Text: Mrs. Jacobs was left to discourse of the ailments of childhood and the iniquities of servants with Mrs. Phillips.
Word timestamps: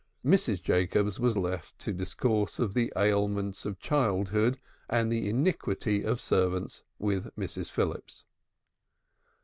Mrs. 0.25 0.63
Jacobs 0.63 1.19
was 1.19 1.37
left 1.37 1.77
to 1.77 1.93
discourse 1.93 2.57
of 2.57 2.73
the 2.73 2.91
ailments 2.95 3.67
of 3.67 3.77
childhood 3.77 4.59
and 4.89 5.11
the 5.11 5.29
iniquities 5.29 6.05
of 6.05 6.19
servants 6.19 6.83
with 6.97 7.29
Mrs. 7.37 7.69
Phillips. 7.69 8.25